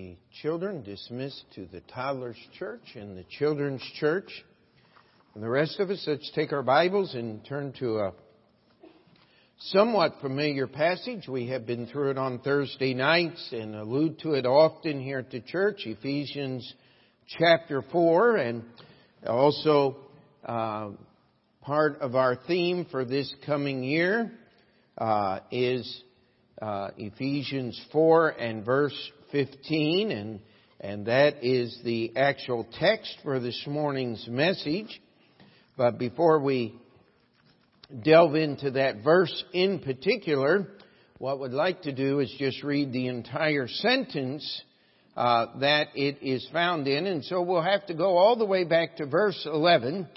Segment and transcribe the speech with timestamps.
[0.00, 4.30] The children dismissed to the toddlers church and the children's church.
[5.34, 8.12] And the rest of us, let's take our Bibles and turn to a
[9.58, 11.28] somewhat familiar passage.
[11.28, 15.30] We have been through it on Thursday nights and allude to it often here at
[15.30, 16.72] the church, Ephesians
[17.38, 18.64] chapter 4, and
[19.26, 19.98] also
[20.46, 20.92] uh,
[21.60, 24.32] part of our theme for this coming year
[24.96, 26.04] uh, is
[26.62, 30.40] uh, Ephesians 4 and verse 15, and,
[30.80, 35.00] and that is the actual text for this morning's message.
[35.76, 36.74] But before we
[38.02, 40.68] delve into that verse in particular,
[41.18, 44.62] what we'd like to do is just read the entire sentence
[45.16, 48.64] uh, that it is found in, and so we'll have to go all the way
[48.64, 50.08] back to verse 11,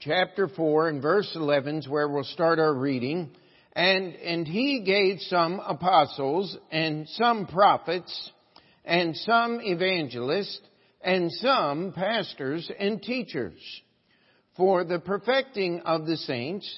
[0.00, 3.30] chapter 4 and verse 11 is where we'll start our reading.
[3.74, 8.30] And, and he gave some apostles and some prophets
[8.90, 10.60] and some evangelists
[11.00, 13.60] and some pastors and teachers
[14.56, 16.68] for the perfecting of the saints,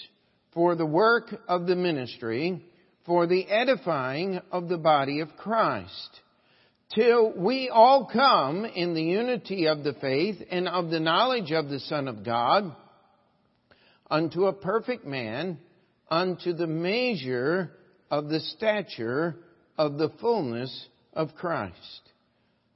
[0.52, 2.62] for the work of the ministry,
[3.06, 6.20] for the edifying of the body of Christ,
[6.94, 11.70] till we all come in the unity of the faith and of the knowledge of
[11.70, 12.76] the Son of God,
[14.10, 15.58] unto a perfect man,
[16.10, 17.72] unto the measure
[18.10, 19.34] of the stature
[19.78, 22.11] of the fullness of Christ.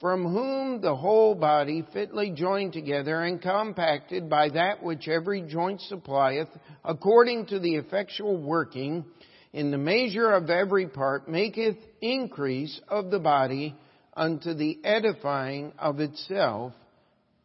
[0.00, 5.80] from whom the whole body fitly joined together and compacted by that which every joint
[5.82, 6.48] supplieth,
[6.84, 9.04] according to the effectual working
[9.52, 13.74] in the measure of every part, maketh increase of the body
[14.14, 16.72] unto the edifying of itself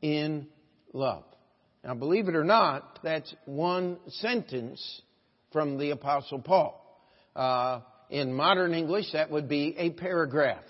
[0.02, 0.48] in
[0.92, 1.24] love.
[1.84, 5.02] Now, believe it or not, that's one sentence
[5.52, 6.80] from the Apostle Paul.
[7.36, 10.64] Uh, in modern English, that would be a paragraph.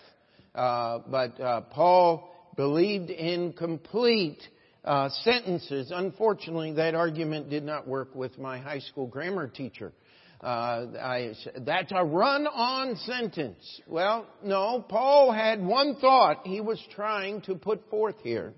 [0.53, 4.41] Uh, but uh, Paul believed in complete
[4.85, 5.91] uh, sentences.
[5.93, 9.93] Unfortunately, that argument did not work with my high school grammar teacher.
[10.41, 13.81] Uh, I, that's a run-on sentence.
[13.87, 18.53] Well, no, Paul had one thought he was trying to put forth here.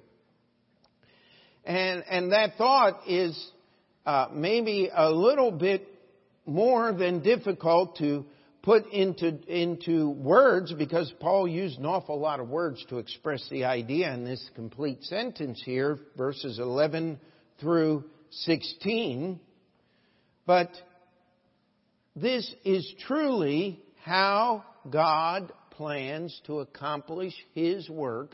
[1.64, 3.52] And, and that thought is
[4.06, 5.88] uh, maybe a little bit
[6.46, 8.26] more than difficult to
[8.66, 13.66] put into, into words because Paul used an awful lot of words to express the
[13.66, 17.20] idea in this complete sentence here, verses 11
[17.62, 19.40] through 16.
[20.48, 20.72] But
[22.16, 28.32] this is truly how God plans to accomplish His work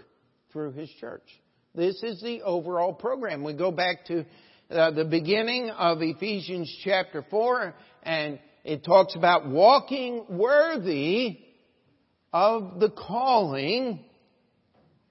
[0.54, 1.28] through His church.
[1.76, 3.44] This is the overall program.
[3.44, 4.26] We go back to
[4.70, 11.40] uh, the beginning of Ephesians chapter 4 and it talks about walking worthy
[12.34, 14.00] of the calling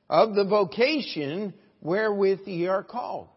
[0.08, 3.28] of the vocation wherewith ye are called.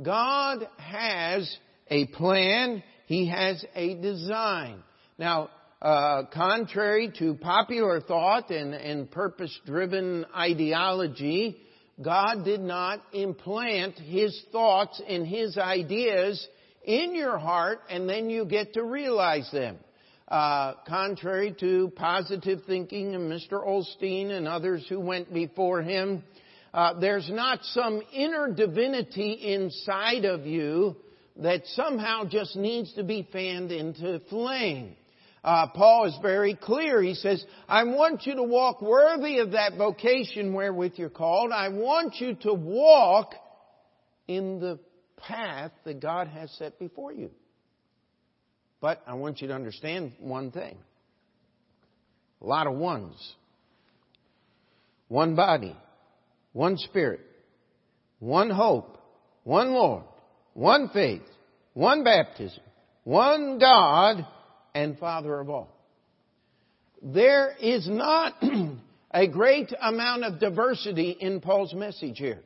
[0.00, 1.56] God has
[1.88, 2.82] a plan.
[3.06, 4.82] He has a design.
[5.18, 11.56] Now, uh, contrary to popular thought and, and purpose-driven ideology,
[12.02, 16.46] God did not implant His thoughts and His ideas
[16.84, 19.76] in your heart and then you get to realize them.
[20.26, 23.66] Uh, contrary to positive thinking and Mr.
[23.66, 26.22] Osteen and others who went before him,
[26.74, 30.96] uh, there's not some inner divinity inside of you
[31.36, 34.96] that somehow just needs to be fanned into flame.
[35.42, 37.00] Uh, Paul is very clear.
[37.00, 41.52] He says, I want you to walk worthy of that vocation wherewith you're called.
[41.52, 43.34] I want you to walk
[44.26, 44.78] in the
[45.26, 47.30] path that God has set before you.
[48.80, 50.76] But I want you to understand one thing.
[52.40, 53.34] A lot of ones.
[55.08, 55.74] One body,
[56.52, 57.20] one spirit,
[58.18, 58.98] one hope,
[59.42, 60.04] one Lord,
[60.52, 61.22] one faith,
[61.72, 62.62] one baptism,
[63.04, 64.26] one God
[64.74, 65.74] and Father of all.
[67.02, 68.34] There is not
[69.10, 72.40] a great amount of diversity in Paul's message here.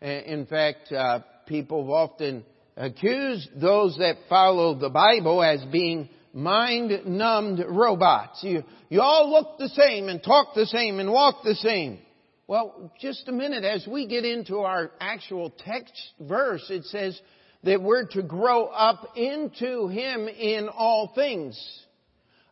[0.00, 2.44] In fact, uh, people have often
[2.76, 8.42] accused those that follow the Bible as being mind-numbed robots.
[8.42, 11.98] You, you all look the same and talk the same and walk the same.
[12.46, 13.64] Well, just a minute.
[13.64, 17.18] As we get into our actual text verse, it says,
[17.66, 21.60] that we're to grow up into Him in all things.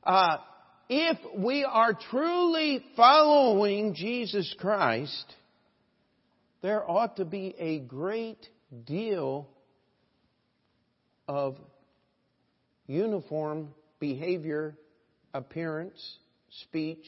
[0.02, 0.38] Uh,
[0.88, 5.32] if we are truly following Jesus Christ,
[6.62, 8.48] there ought to be a great
[8.86, 9.48] deal
[11.26, 11.56] of
[12.86, 14.76] uniform behavior,
[15.32, 16.18] appearance,
[16.62, 17.04] speech,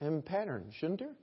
[0.00, 1.14] and pattern, shouldn't there?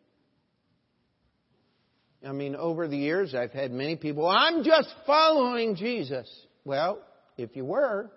[2.27, 6.29] I mean, over the years, I've had many people, I'm just following Jesus.
[6.65, 6.99] Well,
[7.37, 8.11] if you were,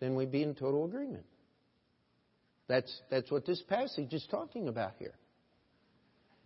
[0.00, 1.26] then we'd be in total agreement.
[2.66, 5.14] That's, that's what this passage is talking about here.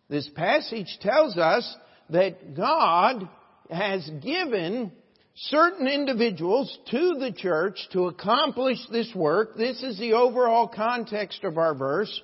[0.09, 1.77] This passage tells us
[2.11, 3.29] that God
[3.71, 4.93] has given
[5.37, 9.57] certain individuals to the church to accomplish this work.
[9.57, 12.21] This is the overall context of our verse.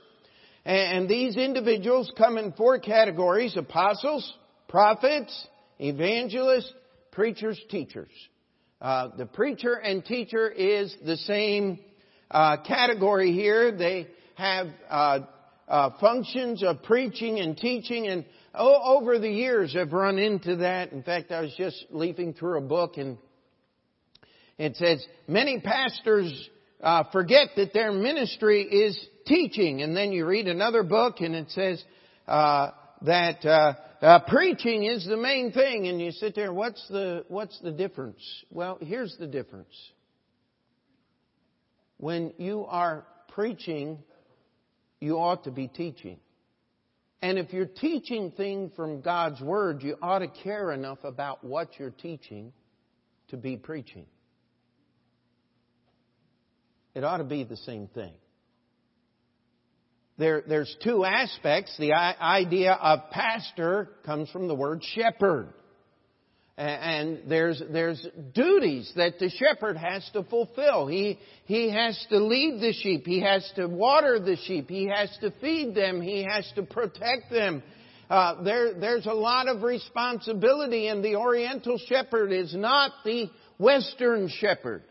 [0.64, 4.32] And these individuals come in four categories apostles,
[4.68, 5.46] prophets,
[5.78, 6.72] evangelists,
[7.10, 8.10] preachers, teachers.
[8.80, 11.78] Uh, the preacher and teacher is the same
[12.30, 13.76] uh, category here.
[13.76, 14.06] They
[14.36, 15.20] have uh,
[15.70, 20.92] uh functions of preaching and teaching, and oh, over the years I've run into that.
[20.92, 23.16] In fact, I was just leafing through a book, and
[24.58, 26.50] it says many pastors
[26.82, 31.50] uh, forget that their ministry is teaching, and then you read another book, and it
[31.50, 31.82] says
[32.26, 32.70] uh,
[33.02, 37.70] that uh, preaching is the main thing, and you sit there, what's the, what's the
[37.70, 38.22] difference?
[38.50, 39.74] Well, here's the difference.
[41.98, 43.98] When you are preaching,
[45.00, 46.18] you ought to be teaching.
[47.22, 51.78] And if you're teaching things from God's Word, you ought to care enough about what
[51.78, 52.52] you're teaching
[53.28, 54.06] to be preaching.
[56.94, 58.12] It ought to be the same thing
[60.20, 61.74] there, there's two aspects.
[61.78, 65.52] The idea of pastor comes from the word shepherd.
[66.60, 70.88] And there's, there's duties that the shepherd has to fulfill.
[70.88, 73.06] He, he has to lead the sheep.
[73.06, 74.68] He has to water the sheep.
[74.68, 76.02] He has to feed them.
[76.02, 77.62] He has to protect them.
[78.10, 84.28] Uh, there, there's a lot of responsibility and the Oriental shepherd is not the Western
[84.28, 84.82] shepherd.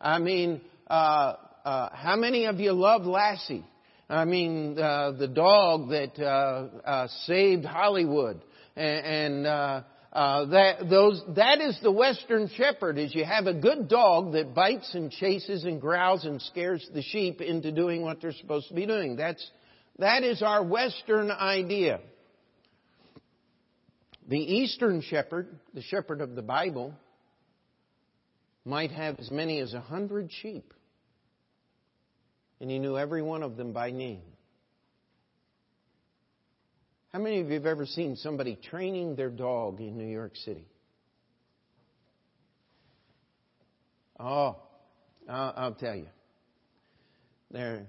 [0.00, 1.34] I mean, uh,
[1.64, 3.64] uh, how many of you love Lassie?
[4.08, 8.40] I mean, uh, the dog that uh, uh, saved Hollywood,
[8.76, 12.98] and, and uh, that those that is the Western Shepherd.
[12.98, 17.02] Is you have a good dog that bites and chases and growls and scares the
[17.02, 19.16] sheep into doing what they're supposed to be doing.
[19.16, 19.50] That's
[19.98, 22.00] that is our Western idea.
[24.28, 26.94] The Eastern Shepherd, the Shepherd of the Bible,
[28.64, 30.72] might have as many as a hundred sheep
[32.60, 34.22] and he knew every one of them by name.
[37.16, 40.66] How many of you have ever seen somebody training their dog in New York City?
[44.20, 44.58] Oh,
[45.26, 46.08] I'll, tell you.
[47.50, 47.86] There,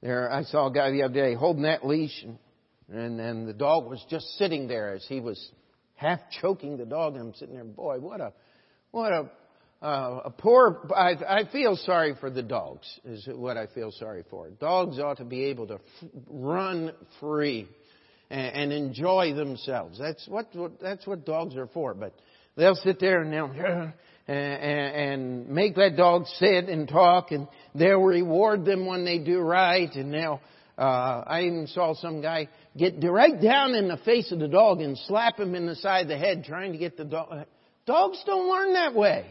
[0.00, 0.32] there.
[0.32, 2.38] I saw a guy the other day holding that leash, and,
[2.88, 5.38] and then the dog was just sitting there as he was
[5.96, 7.64] half choking the dog, and I'm sitting there.
[7.64, 8.32] Boy, what a,
[8.90, 9.30] what a
[9.82, 14.24] uh, a poor, I, I feel sorry for the dogs, is what I feel sorry
[14.30, 14.48] for.
[14.48, 17.68] Dogs ought to be able to f- run free
[18.30, 19.98] and, and enjoy themselves.
[19.98, 21.94] That's what, that's what dogs are for.
[21.94, 22.14] But
[22.56, 23.52] they'll sit there and they'll,
[24.28, 29.40] and, and make that dog sit and talk and they'll reward them when they do
[29.40, 30.40] right and they'll,
[30.78, 34.80] uh, I even saw some guy get right down in the face of the dog
[34.80, 37.46] and slap him in the side of the head trying to get the dog.
[37.86, 39.26] Dogs don't learn that way.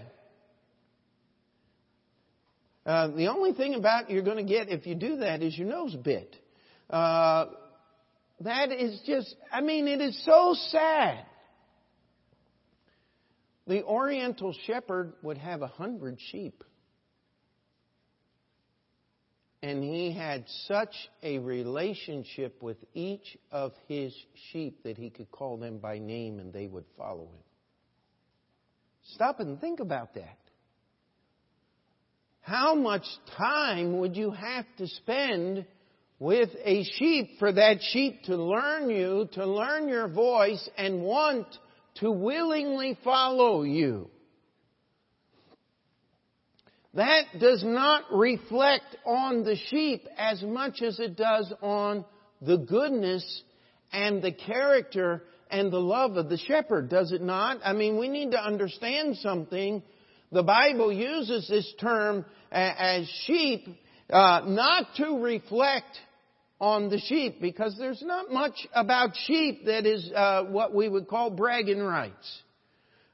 [2.86, 5.68] Uh, the only thing about you're going to get if you do that is your
[5.68, 6.36] nose bit.
[6.90, 7.46] Uh,
[8.42, 11.26] that is just, I mean, it is so sad.
[13.68, 16.64] The Oriental shepherd would have a hundred sheep.
[19.62, 24.16] And he had such a relationship with each of his
[24.52, 27.44] sheep that he could call them by name and they would follow him.
[29.16, 30.38] Stop and think about that.
[32.42, 33.06] How much
[33.38, 35.66] time would you have to spend
[36.20, 41.48] with a sheep for that sheep to learn you, to learn your voice, and want
[41.96, 44.10] to willingly follow you?
[46.94, 52.04] That does not reflect on the sheep as much as it does on
[52.42, 53.44] the goodness
[53.94, 57.60] and the character and the love of the shepherd, does it not?
[57.64, 59.82] I mean, we need to understand something
[60.32, 63.66] the Bible uses this term as sheep
[64.10, 65.98] uh, not to reflect
[66.60, 71.08] on the sheep because there's not much about sheep that is uh, what we would
[71.08, 72.42] call bragging rights.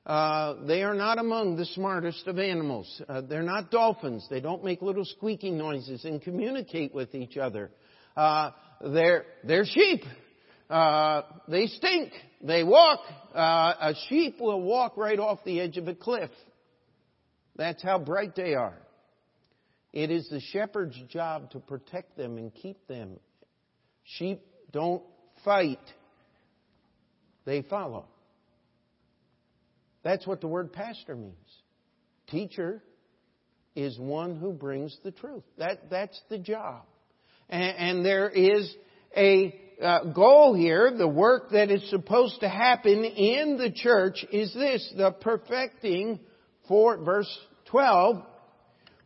[0.06, 3.02] Uh, they are not among the smartest of animals.
[3.10, 4.26] Uh, they're not dolphins.
[4.30, 7.72] They don't make little squeaking noises and communicate with each other.
[8.16, 10.02] Uh, they're, they're sheep.
[10.70, 12.12] Uh, they stink.
[12.42, 13.00] They walk.
[13.34, 16.30] Uh, a sheep will walk right off the edge of a cliff.
[17.56, 18.78] That's how bright they are.
[19.92, 23.18] It is the shepherd's job to protect them and keep them.
[24.06, 25.04] Sheep don't
[25.44, 25.80] fight.
[27.46, 28.06] They follow.
[30.04, 31.36] That's what the word pastor means.
[32.28, 32.82] Teacher
[33.76, 35.44] is one who brings the truth.
[35.58, 36.84] That, that's the job.
[37.50, 38.74] And, and there is
[39.16, 40.96] a uh, goal here.
[40.96, 46.20] The work that is supposed to happen in the church is this, the perfecting
[46.68, 47.30] for, verse
[47.66, 48.24] 12,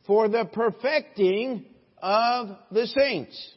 [0.06, 1.66] for the perfecting
[2.02, 3.52] of the saints.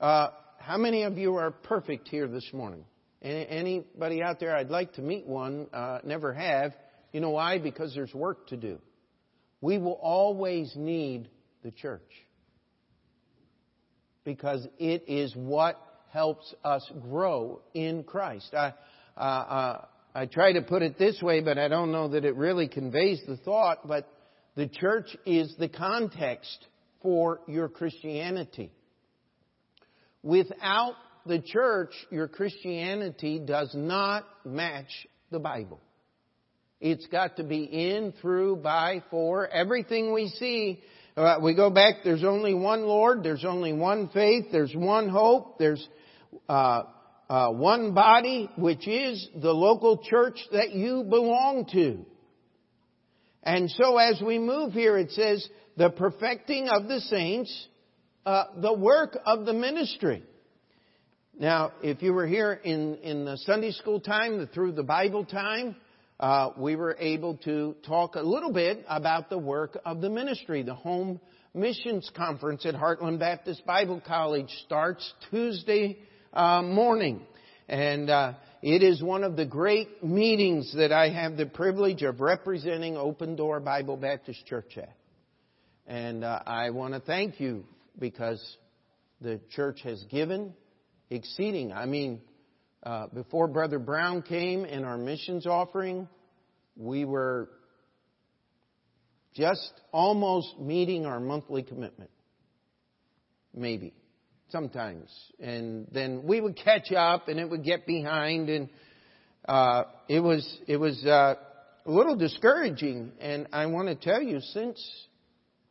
[0.00, 0.28] Uh,
[0.66, 2.84] how many of you are perfect here this morning?
[3.22, 4.56] Anybody out there?
[4.56, 5.68] I'd like to meet one.
[5.72, 6.72] Uh, never have.
[7.12, 7.58] You know why?
[7.58, 8.80] Because there's work to do.
[9.60, 11.30] We will always need
[11.62, 12.10] the church
[14.24, 15.80] because it is what
[16.12, 18.52] helps us grow in Christ.
[18.52, 18.74] I,
[19.16, 19.84] uh, uh,
[20.16, 23.22] I try to put it this way, but I don't know that it really conveys
[23.24, 23.86] the thought.
[23.86, 24.08] But
[24.56, 26.66] the church is the context
[27.02, 28.72] for your Christianity.
[30.26, 35.80] Without the church, your Christianity does not match the Bible.
[36.80, 39.46] It's got to be in, through, by, for.
[39.46, 40.82] Everything we see,
[41.16, 45.60] uh, we go back, there's only one Lord, there's only one faith, there's one hope,
[45.60, 45.86] there's
[46.48, 46.82] uh,
[47.30, 52.04] uh, one body, which is the local church that you belong to.
[53.44, 57.68] And so as we move here, it says, the perfecting of the saints,
[58.26, 60.22] uh, the work of the ministry.
[61.38, 65.24] Now, if you were here in, in the Sunday school time, the, through the Bible
[65.24, 65.76] time,
[66.18, 70.62] uh, we were able to talk a little bit about the work of the ministry.
[70.62, 71.20] The home
[71.54, 75.98] missions conference at Heartland Baptist Bible College starts Tuesday
[76.32, 77.20] uh, morning.
[77.68, 82.20] And uh, it is one of the great meetings that I have the privilege of
[82.20, 84.96] representing Open Door Bible Baptist Church at.
[85.86, 87.64] And uh, I want to thank you
[87.98, 88.56] because
[89.20, 90.54] the church has given
[91.10, 91.72] exceeding.
[91.72, 92.20] I mean,
[92.82, 96.08] uh, before Brother Brown came in our missions offering,
[96.76, 97.48] we were
[99.34, 102.10] just almost meeting our monthly commitment.
[103.54, 103.94] Maybe.
[104.48, 105.10] Sometimes.
[105.40, 108.68] And then we would catch up and it would get behind and,
[109.48, 111.34] uh, it was, it was, uh,
[111.84, 113.12] a little discouraging.
[113.20, 114.80] And I want to tell you, since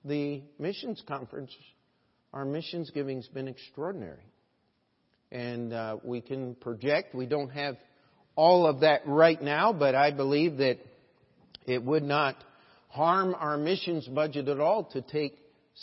[0.04, 1.52] the missions conference,
[2.36, 4.22] our missions giving's been extraordinary
[5.32, 7.16] and uh, we can project.
[7.16, 7.78] We don't have
[8.36, 10.78] all of that right now, but I believe that
[11.66, 12.36] it would not
[12.90, 15.38] harm our missions budget at all to take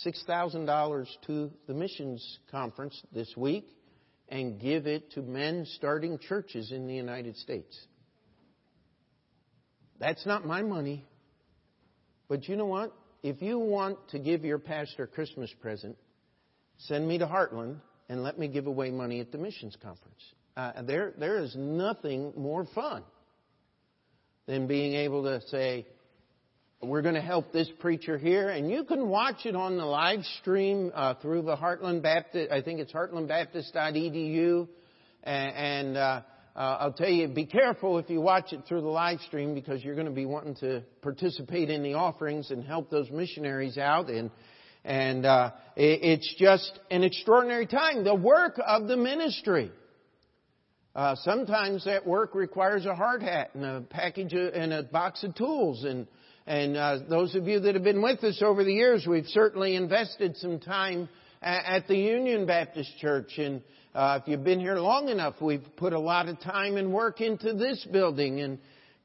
[0.07, 3.67] $6,000 to the missions conference this week
[4.29, 7.79] and give it to men starting churches in the United States.
[9.99, 11.05] That's not my money.
[12.29, 12.95] But you know what?
[13.23, 15.97] If you want to give your pastor a Christmas present,
[16.87, 17.77] send me to Heartland
[18.09, 20.21] and let me give away money at the missions conference.
[20.57, 23.03] Uh, there, there is nothing more fun
[24.47, 25.87] than being able to say,
[26.83, 30.25] we're going to help this preacher here, and you can watch it on the live
[30.41, 32.51] stream uh, through the Heartland Baptist.
[32.51, 34.69] I think it's heartlandbaptist.edu,
[35.23, 36.23] and, uh,
[36.55, 39.83] uh, I'll tell you, be careful if you watch it through the live stream because
[39.83, 44.11] you're going to be wanting to participate in the offerings and help those missionaries out.
[44.11, 44.31] And
[44.85, 48.05] and uh, it's just an extraordinary time.
[48.05, 49.71] The work of the ministry.
[50.95, 55.25] Uh, sometimes that work requires a hard hat and a package of, and a box
[55.25, 55.85] of tools.
[55.85, 56.07] And
[56.47, 59.77] and uh, those of you that have been with us over the years, we've certainly
[59.77, 61.09] invested some time
[61.41, 63.39] at, at the Union Baptist Church.
[63.39, 63.63] And
[63.95, 67.21] uh, if you've been here long enough, we've put a lot of time and work
[67.21, 68.41] into this building.
[68.41, 68.59] And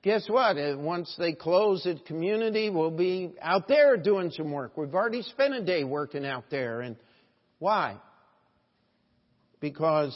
[0.04, 0.58] guess what?
[0.58, 4.77] Uh, once they close at community, we'll be out there doing some work.
[4.77, 6.82] We've already spent a day working out there.
[6.82, 6.96] And
[7.60, 7.98] why?
[9.60, 10.16] Because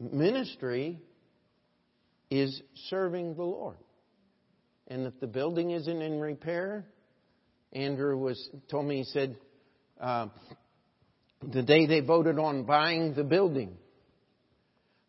[0.00, 1.00] ministry
[2.30, 3.76] is serving the Lord.
[4.88, 6.84] And if the building isn't in repair,
[7.72, 9.36] Andrew was told me he said
[10.00, 10.26] uh,
[11.52, 13.76] the day they voted on buying the building,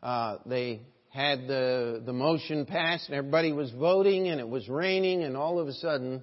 [0.02, 0.82] uh, they
[1.16, 5.60] had the, the motion passed and everybody was voting and it was raining and all
[5.60, 6.22] of a sudden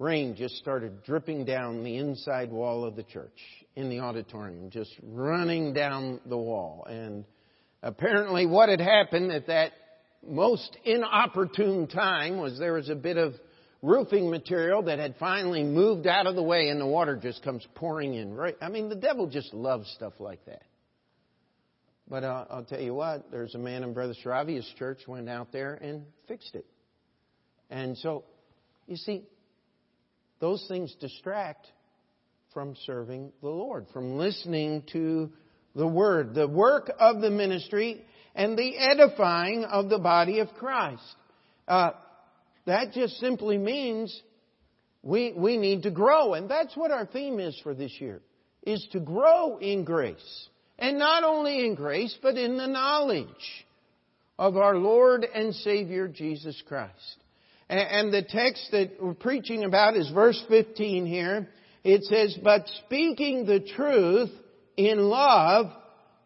[0.00, 3.38] rain just started dripping down the inside wall of the church
[3.76, 6.84] in the auditorium, just running down the wall.
[6.90, 7.24] And
[7.80, 9.70] apparently what had happened at that
[10.26, 13.34] most inopportune time was there was a bit of
[13.82, 17.64] roofing material that had finally moved out of the way and the water just comes
[17.76, 18.34] pouring in.
[18.34, 18.56] Right?
[18.60, 20.62] I mean, the devil just loves stuff like that.
[22.08, 25.52] But uh, I'll tell you what, there's a man in Brother Saravia's church went out
[25.52, 26.64] there and fixed it.
[27.70, 28.24] And so,
[28.86, 29.24] you see,
[30.40, 31.66] those things distract
[32.54, 35.30] from serving the Lord, from listening to
[35.74, 38.02] the Word, the work of the ministry,
[38.34, 41.02] and the edifying of the body of Christ.
[41.66, 41.90] Uh,
[42.64, 44.22] that just simply means
[45.02, 46.32] we, we need to grow.
[46.34, 48.22] And that's what our theme is for this year,
[48.62, 50.48] is to grow in grace.
[50.78, 53.26] And not only in grace, but in the knowledge
[54.38, 57.16] of our Lord and Savior Jesus Christ.
[57.68, 61.48] And the text that we're preaching about is verse 15 here.
[61.84, 64.30] It says, But speaking the truth
[64.76, 65.66] in love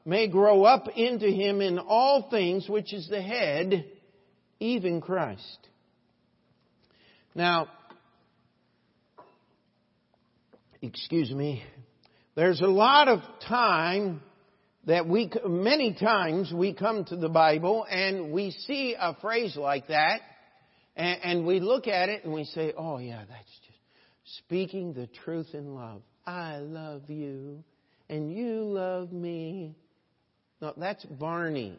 [0.05, 3.87] may grow up into him in all things, which is the head,
[4.61, 5.59] even Christ.
[7.35, 7.69] Now,
[10.81, 11.63] excuse me,
[12.35, 14.21] there's a lot of time
[14.87, 19.89] that we, many times we come to the Bible and we see a phrase like
[19.89, 20.21] that
[20.97, 25.07] and, and we look at it and we say, oh yeah, that's just speaking the
[25.25, 26.03] truth in love.
[26.27, 27.63] I love you
[28.09, 29.77] and you love me.
[30.61, 31.79] No, that's Barney.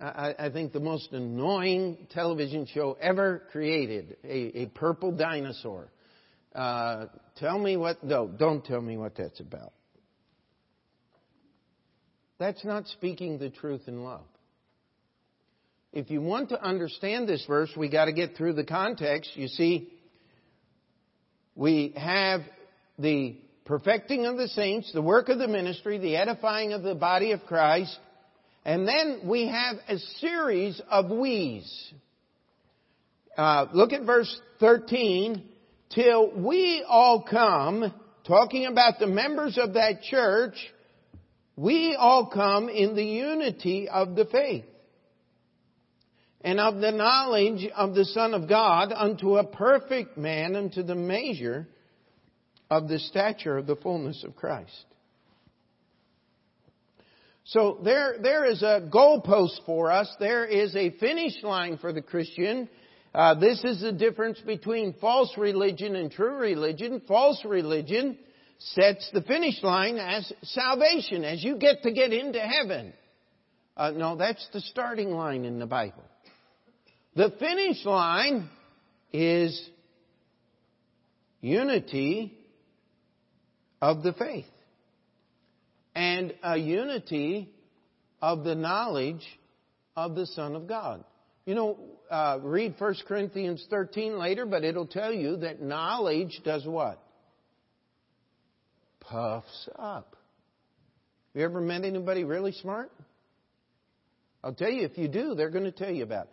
[0.00, 5.88] I, I think the most annoying television show ever created, a, a purple dinosaur.
[6.54, 7.06] Uh,
[7.36, 9.72] tell me what, no, don't tell me what that's about.
[12.44, 14.26] That's not speaking the truth in love.
[15.94, 19.30] If you want to understand this verse, we got to get through the context.
[19.34, 19.90] You see,
[21.54, 22.42] we have
[22.98, 27.32] the perfecting of the saints, the work of the ministry, the edifying of the body
[27.32, 27.98] of Christ,
[28.62, 31.94] and then we have a series of we's.
[33.38, 35.48] Uh, look at verse 13.
[35.94, 37.90] Till we all come,
[38.26, 40.56] talking about the members of that church,
[41.56, 44.64] we all come in the unity of the faith
[46.40, 50.94] and of the knowledge of the Son of God unto a perfect man, unto the
[50.94, 51.66] measure
[52.70, 54.84] of the stature of the fullness of Christ.
[57.44, 60.12] So there, there is a goalpost for us.
[60.18, 62.68] There is a finish line for the Christian.
[63.14, 67.02] Uh, this is the difference between false religion and true religion.
[67.06, 68.18] False religion
[68.58, 72.92] sets the finish line as salvation, as you get to get into heaven.
[73.76, 76.04] Uh, no, that's the starting line in the Bible.
[77.16, 78.48] The finish line
[79.12, 79.68] is
[81.40, 82.32] unity
[83.80, 84.46] of the faith
[85.94, 87.50] and a unity
[88.22, 89.24] of the knowledge
[89.96, 91.04] of the Son of God.
[91.46, 91.78] You know,
[92.10, 97.03] uh, read 1 Corinthians 13 later, but it'll tell you that knowledge does what?
[99.08, 100.16] Puffs up.
[101.34, 102.90] You ever met anybody really smart?
[104.42, 106.32] I'll tell you, if you do, they're going to tell you about it.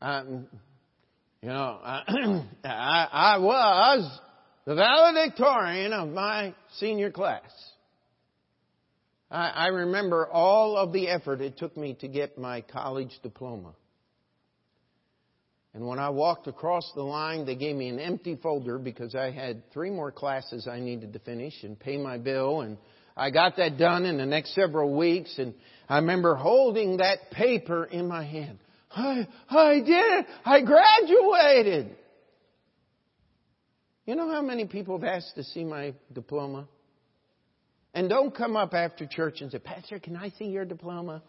[0.00, 0.46] Um,
[1.42, 2.02] you know, I,
[2.64, 4.20] I, I was
[4.66, 7.50] the valedictorian of my senior class.
[9.30, 13.74] I, I remember all of the effort it took me to get my college diploma.
[15.78, 19.30] And when I walked across the line, they gave me an empty folder because I
[19.30, 22.62] had three more classes I needed to finish and pay my bill.
[22.62, 22.78] And
[23.16, 25.38] I got that done in the next several weeks.
[25.38, 25.54] And
[25.88, 28.58] I remember holding that paper in my hand.
[28.90, 30.26] I, I did it.
[30.44, 31.96] I graduated.
[34.04, 36.66] You know how many people have asked to see my diploma?
[37.94, 41.22] And don't come up after church and say, Pastor, can I see your diploma?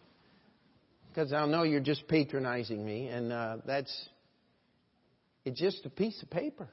[1.09, 4.09] Because I'll know you're just patronizing me, and uh, that's
[5.45, 6.69] it's just a piece of paper.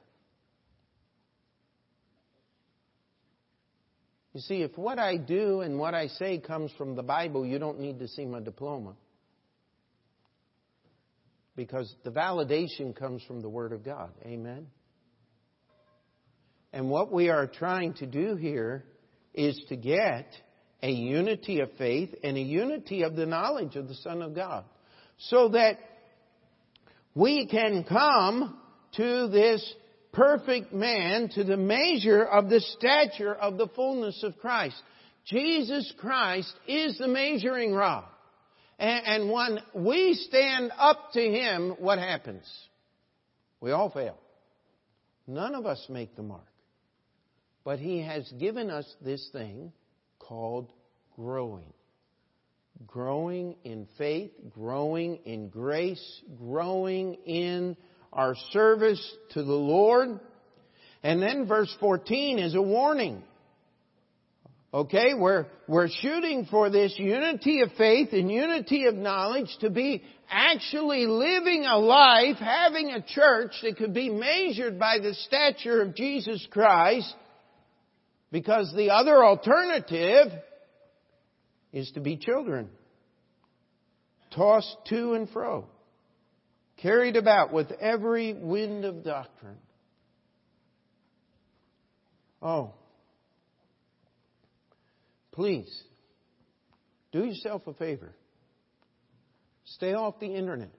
[4.33, 7.57] You see, if what I do and what I say comes from the Bible, you
[7.57, 8.93] don't need to see my diploma.
[11.55, 14.11] Because the validation comes from the Word of God.
[14.23, 14.67] Amen?
[16.71, 18.85] And what we are trying to do here
[19.33, 20.31] is to get
[20.83, 24.65] a unity of faith and a unity of the knowledge of the Son of God.
[25.17, 25.79] So that
[27.17, 28.59] we can come
[28.95, 29.73] to this
[30.13, 34.75] perfect man, to the measure of the stature of the fullness of Christ.
[35.25, 38.05] Jesus Christ is the measuring rod.
[38.77, 42.47] And, when we stand up to Him, what happens?
[43.61, 44.17] We all fail.
[45.25, 46.45] None of us make the mark.
[47.63, 49.73] But He has given us this thing
[50.19, 50.71] called
[51.15, 51.73] growing.
[52.85, 57.75] Growing in faith, growing in grace, growing in
[58.13, 60.19] our service to the Lord.
[61.03, 63.23] And then verse 14 is a warning.
[64.73, 70.03] Okay, we're, we're shooting for this unity of faith and unity of knowledge to be
[70.29, 75.95] actually living a life, having a church that could be measured by the stature of
[75.95, 77.13] Jesus Christ,
[78.29, 80.33] because the other alternative
[81.73, 82.69] is to be children,
[84.35, 85.65] tossed to and fro,
[86.77, 89.57] carried about with every wind of doctrine.
[92.41, 92.73] Oh,
[95.31, 95.83] please,
[97.11, 98.13] do yourself a favor.
[99.65, 100.71] Stay off the internet.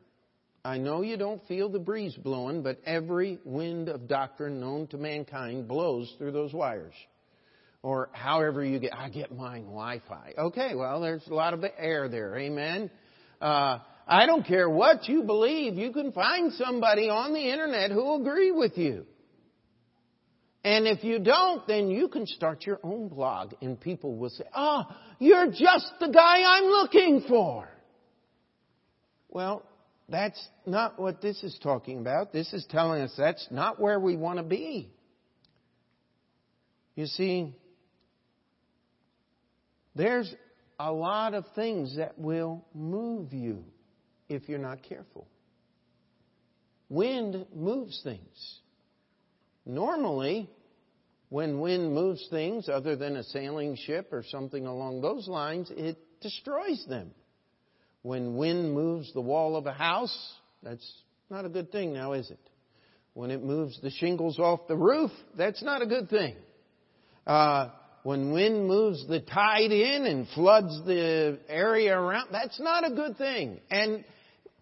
[0.65, 4.99] I know you don't feel the breeze blowing, but every wind of doctrine known to
[4.99, 6.95] mankind blows through those wires.
[7.83, 10.35] Or however you get, I get mine Wi-Fi.
[10.37, 12.37] Okay, well, there's a lot of air there.
[12.37, 12.91] Amen.
[13.41, 15.75] Uh, I don't care what you believe.
[15.75, 19.07] You can find somebody on the internet who will agree with you.
[20.65, 24.45] And if you don't, then you can start your own blog and people will say,
[24.55, 24.85] oh,
[25.21, 27.69] you're just the guy I'm looking for.
[29.29, 29.63] Well,
[30.09, 32.33] that's not what this is talking about.
[32.33, 34.91] This is telling us that's not where we want to be.
[36.97, 37.55] You see,
[39.99, 40.33] there's
[40.79, 43.65] a lot of things that will move you
[44.29, 45.27] if you're not careful.
[46.89, 48.61] Wind moves things.
[49.67, 50.49] Normally,
[51.31, 55.99] when wind moves things other than a sailing ship or something along those lines, it
[56.23, 57.11] destroys them.
[58.03, 60.17] When wind moves the wall of a house,
[60.63, 60.91] that's
[61.29, 62.41] not a good thing now, is it?
[63.15, 66.37] When it moves the shingles off the roof, that's not a good thing.
[67.27, 67.71] Uh,
[68.09, 73.19] when wind moves the tide in and floods the area around, that's not a good
[73.19, 73.61] thing.
[73.71, 74.03] And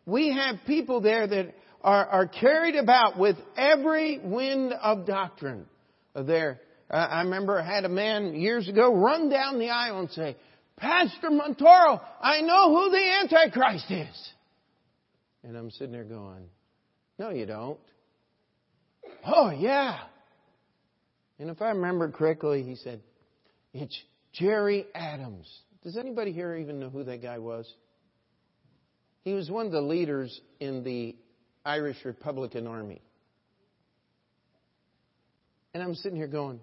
[0.05, 5.65] we have people there that are, are carried about with every wind of doctrine
[6.13, 6.59] there.
[6.91, 10.37] I remember I had a man years ago run down the aisle and say,
[10.77, 14.31] Pastor Montoro, I know who the Antichrist is.
[15.45, 16.49] And I'm sitting there going,
[17.17, 17.79] No, you don't.
[19.25, 20.01] Oh, yeah.
[21.39, 23.03] And if I remember correctly, he said,
[23.79, 25.47] It's Gerry Adams.
[25.83, 27.71] Does anybody here even know who that guy was?
[29.23, 31.15] He was one of the leaders in the
[31.65, 33.03] Irish Republican Army.
[35.75, 36.61] And I'm sitting here going,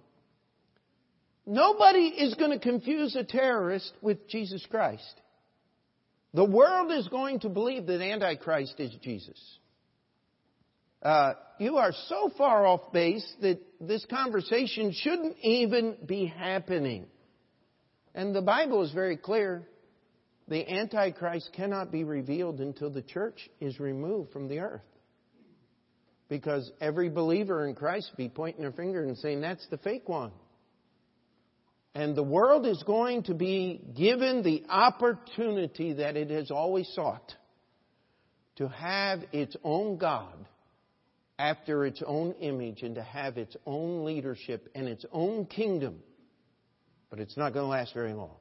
[1.46, 5.14] Nobody is going to confuse a terrorist with Jesus Christ.
[6.34, 9.40] The world is going to believe that Antichrist is Jesus.
[11.04, 17.06] Uh, you are so far off base that this conversation shouldn't even be happening.
[18.16, 19.68] And the Bible is very clear.
[20.48, 24.82] The Antichrist cannot be revealed until the church is removed from the earth.
[26.30, 30.32] Because every believer in Christ be pointing their finger and saying, that's the fake one.
[31.96, 37.34] And the world is going to be given the opportunity that it has always sought
[38.56, 40.48] to have its own God
[41.44, 46.00] after its own image and to have its own leadership and its own kingdom.
[47.10, 48.38] But it's not going to last very long.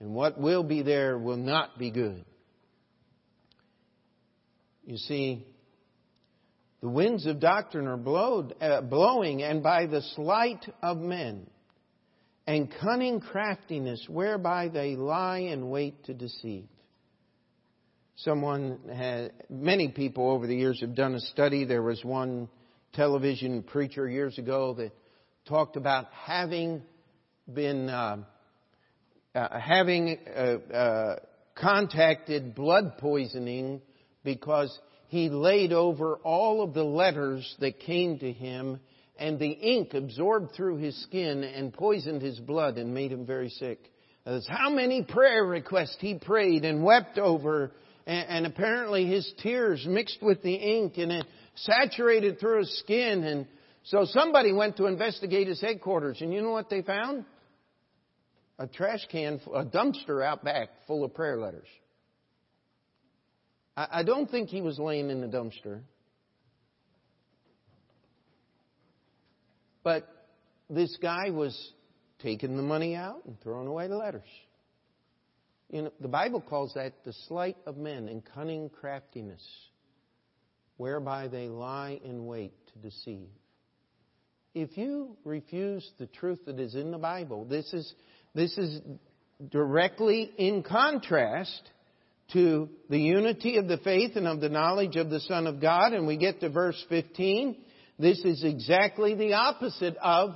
[0.00, 2.24] And what will be there will not be good.
[4.84, 5.46] You see,
[6.80, 11.46] the winds of doctrine are blowed, uh, blowing, and by the sleight of men
[12.48, 16.66] and cunning craftiness whereby they lie in wait to deceive.
[18.22, 21.64] Someone had, many people over the years have done a study.
[21.64, 22.48] There was one
[22.92, 24.90] television preacher years ago that
[25.46, 26.82] talked about having
[27.52, 28.16] been, uh,
[29.36, 30.40] uh, having uh,
[30.74, 31.16] uh
[31.54, 33.80] contacted blood poisoning
[34.24, 34.76] because
[35.06, 38.80] he laid over all of the letters that came to him
[39.16, 43.48] and the ink absorbed through his skin and poisoned his blood and made him very
[43.48, 43.78] sick.
[44.24, 47.72] That's how many prayer requests he prayed and wept over,
[48.08, 53.22] and, and apparently his tears mixed with the ink and it saturated through his skin.
[53.22, 53.46] And
[53.84, 57.24] so somebody went to investigate his headquarters, and you know what they found?
[58.58, 61.68] A trash can, a dumpster out back full of prayer letters.
[63.76, 65.82] I, I don't think he was laying in the dumpster.
[69.84, 70.08] But
[70.68, 71.56] this guy was
[72.20, 74.26] taking the money out and throwing away the letters.
[75.70, 79.42] You know, the Bible calls that the sleight of men and cunning craftiness,
[80.76, 83.28] whereby they lie in wait to deceive.
[84.54, 87.92] If you refuse the truth that is in the Bible, this is,
[88.34, 88.80] this is
[89.50, 91.70] directly in contrast
[92.32, 95.92] to the unity of the faith and of the knowledge of the Son of God.
[95.92, 97.56] And we get to verse 15.
[97.98, 100.30] This is exactly the opposite of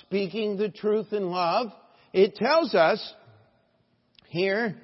[0.00, 1.68] speaking the truth in love.
[2.12, 3.00] It tells us
[4.28, 4.76] here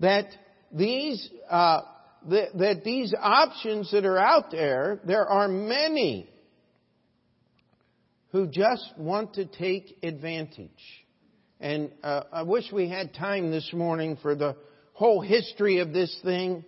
[0.00, 0.26] that
[0.72, 1.80] these uh,
[2.28, 6.30] that, that these options that are out there, there are many
[8.32, 10.70] who just want to take advantage.
[11.60, 14.56] And uh, I wish we had time this morning for the
[14.92, 16.64] whole history of this thing.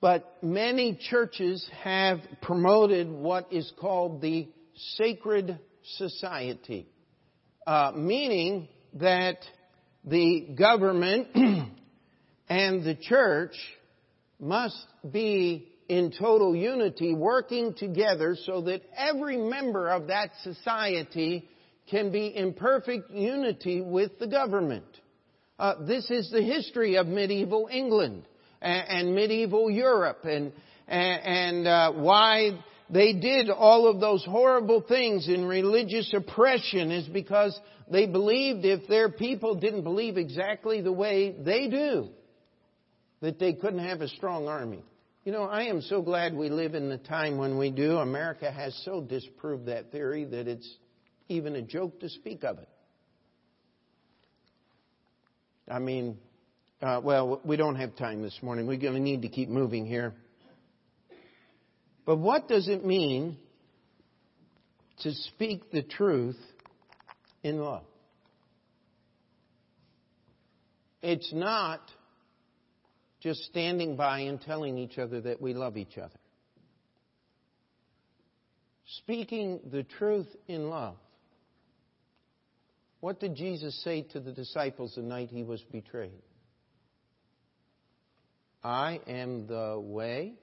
[0.00, 4.48] But many churches have promoted what is called the
[4.96, 5.58] sacred
[5.96, 6.88] society,
[7.66, 9.38] uh, meaning that
[10.04, 11.28] the government
[12.48, 13.54] and the church
[14.40, 21.48] must be in total unity, working together so that every member of that society
[21.90, 24.86] can be in perfect unity with the government.
[25.58, 28.24] Uh, this is the history of medieval England
[28.60, 30.52] and, and medieval Europe and,
[30.88, 32.58] and, and uh, why
[32.92, 37.58] they did all of those horrible things in religious oppression is because
[37.90, 42.10] they believed if their people didn't believe exactly the way they do,
[43.22, 44.84] that they couldn't have a strong army.
[45.24, 47.96] You know, I am so glad we live in the time when we do.
[47.96, 50.68] America has so disproved that theory that it's
[51.28, 52.68] even a joke to speak of it.
[55.66, 56.18] I mean,
[56.82, 58.66] uh, well, we don't have time this morning.
[58.66, 60.12] We're going to need to keep moving here.
[62.12, 63.38] But what does it mean
[64.98, 66.36] to speak the truth
[67.42, 67.86] in love?
[71.00, 71.80] It's not
[73.20, 76.12] just standing by and telling each other that we love each other.
[78.98, 80.96] Speaking the truth in love
[83.00, 86.22] what did Jesus say to the disciples the night he was betrayed?
[88.62, 90.34] I am the way,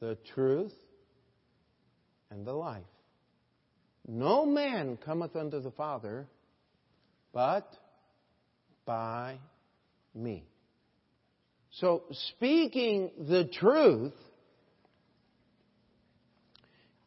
[0.00, 0.74] the truth,
[2.30, 2.82] and the life.
[4.06, 6.26] No man cometh unto the Father
[7.32, 7.68] but
[8.86, 9.38] by
[10.14, 10.44] me.
[11.72, 14.14] So, speaking the truth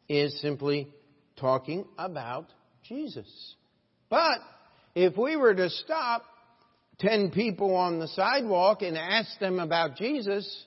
[0.08, 0.88] is simply
[1.36, 2.46] talking about
[2.84, 3.26] Jesus.
[4.08, 4.38] But
[4.94, 6.24] if we were to stop
[7.00, 10.64] 10 people on the sidewalk and ask them about Jesus,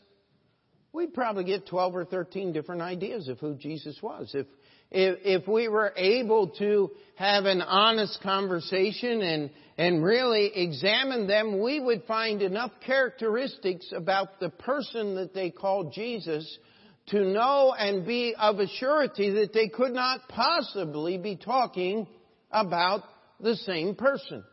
[0.94, 4.32] we'd probably get 12 or 13 different ideas of who Jesus was.
[4.36, 4.46] If,
[4.92, 11.62] if, if we were able to have an honest conversation and, and really examine them,
[11.62, 16.60] we would find enough characteristics about the person that they called Jesus
[17.08, 22.08] to know and be of a surety that they could not possibly be talking
[22.52, 23.02] about
[23.40, 24.44] the same person.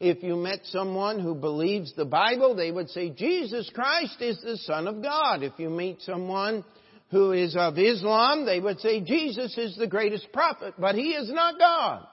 [0.00, 4.56] If you met someone who believes the Bible, they would say Jesus Christ is the
[4.58, 5.42] Son of God.
[5.42, 6.64] If you meet someone
[7.10, 11.30] who is of Islam, they would say Jesus is the greatest prophet, but he is
[11.30, 12.06] not God.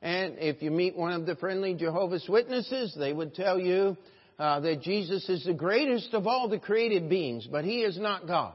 [0.00, 3.96] And if you meet one of the friendly Jehovah's Witnesses, they would tell you
[4.38, 8.28] uh, that Jesus is the greatest of all the created beings, but he is not
[8.28, 8.54] God.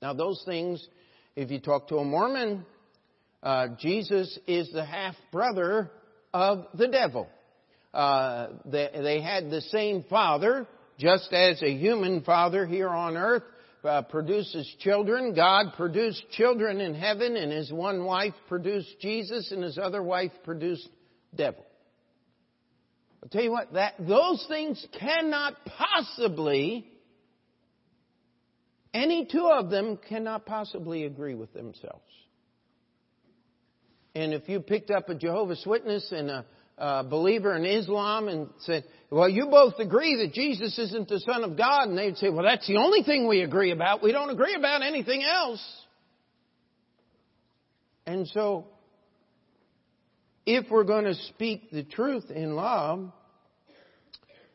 [0.00, 0.86] Now, those things,
[1.34, 2.64] if you talk to a Mormon,
[3.42, 5.90] uh, Jesus is the half brother
[6.36, 7.28] of the devil.
[7.94, 10.66] Uh, they, they, had the same father,
[10.98, 13.42] just as a human father here on earth
[13.84, 15.34] uh, produces children.
[15.34, 20.32] God produced children in heaven, and his one wife produced Jesus, and his other wife
[20.44, 20.86] produced
[21.34, 21.64] devil.
[23.22, 26.86] I'll tell you what, that, those things cannot possibly,
[28.92, 32.04] any two of them cannot possibly agree with themselves.
[34.16, 36.46] And if you picked up a Jehovah's Witness and a,
[36.78, 41.44] a believer in Islam and said, well, you both agree that Jesus isn't the Son
[41.44, 44.02] of God, and they'd say, well, that's the only thing we agree about.
[44.02, 45.62] We don't agree about anything else.
[48.06, 48.68] And so,
[50.46, 53.12] if we're going to speak the truth in love,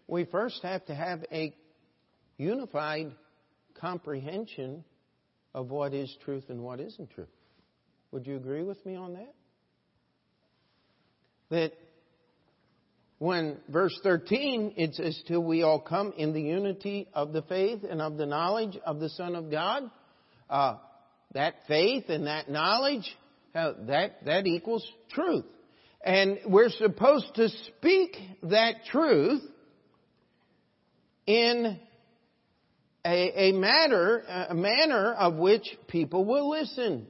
[0.07, 1.53] we first have to have a
[2.37, 3.11] unified
[3.79, 4.83] comprehension
[5.53, 7.27] of what is truth and what isn't truth.
[8.09, 9.35] Would you agree with me on that?
[11.51, 11.73] That
[13.19, 17.81] when verse 13 it says till we all come in the unity of the faith
[17.87, 19.83] and of the knowledge of the Son of God,
[20.49, 20.77] uh,
[21.33, 23.15] that faith and that knowledge,
[23.53, 25.45] uh, that, that equals truth.
[26.03, 29.43] And we're supposed to speak that truth
[31.27, 31.79] in
[33.05, 37.07] a, a matter, a manner of which people will listen.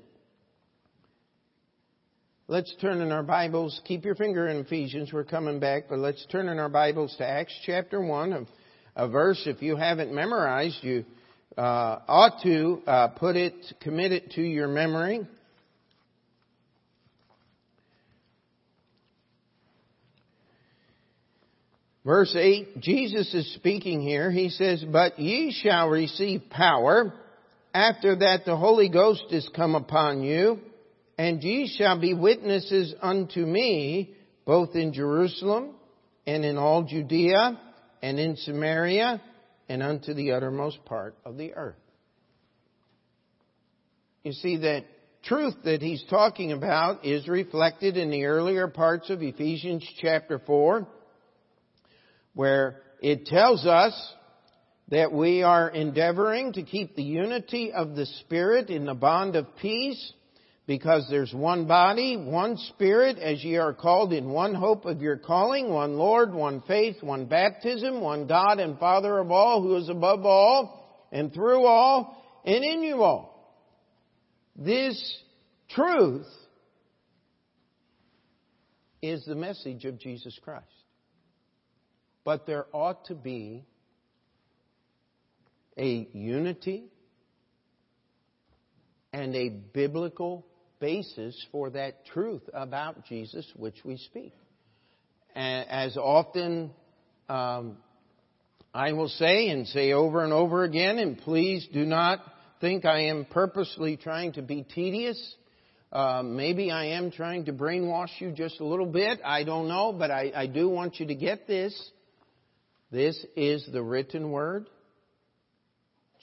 [2.52, 3.80] Let's turn in our Bibles.
[3.86, 5.14] Keep your finger in Ephesians.
[5.14, 8.46] We're coming back, but let's turn in our Bibles to Acts chapter 1, a,
[9.06, 11.06] a verse if you haven't memorized, you
[11.58, 15.26] uh, ought to uh, put it, commit it to your memory.
[22.04, 24.30] Verse 8, Jesus is speaking here.
[24.30, 27.14] He says, But ye shall receive power
[27.74, 30.60] after that the Holy Ghost is come upon you,
[31.22, 35.76] and ye shall be witnesses unto me, both in Jerusalem
[36.26, 37.62] and in all Judea
[38.02, 39.22] and in Samaria
[39.70, 41.76] and unto the uttermost part of the earth.
[44.24, 44.86] You see that
[45.24, 50.88] truth that he's talking about is reflected in the earlier parts of Ephesians chapter 4,
[52.34, 53.94] where it tells us
[54.90, 59.56] that we are endeavoring to keep the unity of the Spirit in the bond of
[59.58, 60.14] peace,
[60.72, 65.18] because there's one body, one Spirit, as ye are called in one hope of your
[65.18, 69.90] calling, one Lord, one faith, one baptism, one God and Father of all, who is
[69.90, 73.54] above all, and through all, and in you all.
[74.56, 74.98] This
[75.72, 76.26] truth
[79.02, 80.64] is the message of Jesus Christ.
[82.24, 83.66] But there ought to be
[85.78, 86.86] a unity
[89.12, 90.46] and a biblical
[90.82, 94.34] basis for that truth about Jesus which we speak.
[95.34, 96.72] As often
[97.30, 97.78] um,
[98.74, 102.20] I will say and say over and over again, and please do not
[102.60, 105.36] think I am purposely trying to be tedious.
[105.92, 109.20] Uh, maybe I am trying to brainwash you just a little bit.
[109.24, 111.74] I don't know, but I, I do want you to get this.
[112.92, 114.68] This is the written word.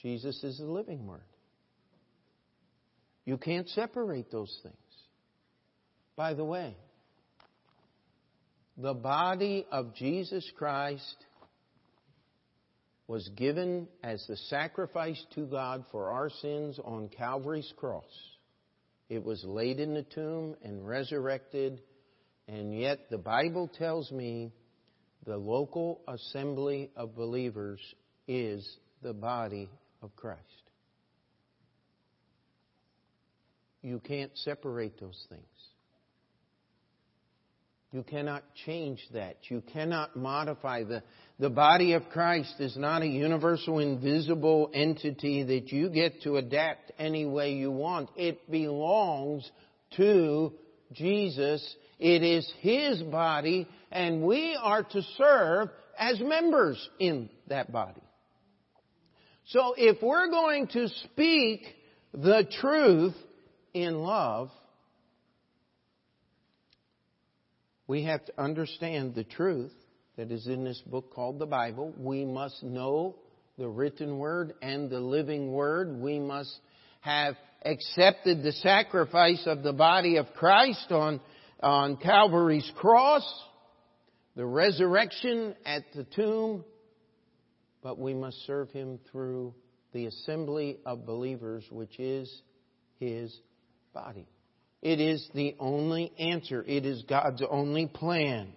[0.01, 1.21] Jesus is the living Word.
[3.29, 4.75] You can't separate those things.
[6.15, 6.75] By the way,
[8.75, 11.15] the body of Jesus Christ
[13.05, 18.09] was given as the sacrifice to God for our sins on Calvary's cross.
[19.09, 21.83] It was laid in the tomb and resurrected,
[22.47, 24.51] and yet the Bible tells me
[25.27, 27.79] the local assembly of believers
[28.27, 28.67] is
[29.03, 29.69] the body
[30.01, 30.68] of Christ.
[33.81, 35.43] You can't separate those things.
[37.91, 39.37] You cannot change that.
[39.49, 41.01] You cannot modify the
[41.39, 46.91] the body of Christ is not a universal invisible entity that you get to adapt
[46.99, 48.09] any way you want.
[48.17, 49.49] It belongs
[49.95, 50.51] to
[50.91, 51.75] Jesus.
[51.97, 58.03] It is His body and we are to serve as members in that body.
[59.47, 61.61] So if we're going to speak
[62.13, 63.15] the truth
[63.73, 64.49] in love,
[67.87, 69.73] we have to understand the truth
[70.17, 71.93] that is in this book called the Bible.
[71.97, 73.15] We must know
[73.57, 75.97] the written word and the living word.
[75.99, 76.53] We must
[77.01, 81.19] have accepted the sacrifice of the body of Christ on,
[81.61, 83.23] on Calvary's cross,
[84.35, 86.63] the resurrection at the tomb,
[87.81, 89.53] but we must serve Him through
[89.93, 92.41] the assembly of believers, which is
[92.99, 93.35] His
[93.93, 94.27] body.
[94.81, 96.63] It is the only answer.
[96.65, 98.53] It is God's only plan.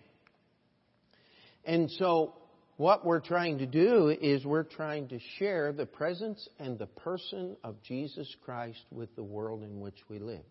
[1.64, 2.34] And so,
[2.76, 7.56] what we're trying to do is we're trying to share the presence and the person
[7.62, 10.44] of Jesus Christ with the world in which we live.